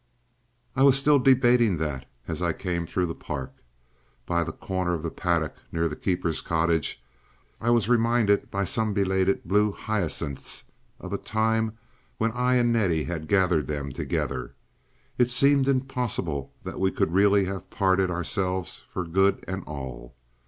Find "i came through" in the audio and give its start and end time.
2.41-3.05